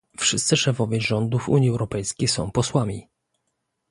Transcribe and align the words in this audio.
Wszyscy 0.17 0.57
szefowie 0.57 1.01
rządów 1.01 1.49
Unii 1.49 1.69
Europejskiej 1.69 2.27
są 2.27 2.51
posłami 2.51 3.07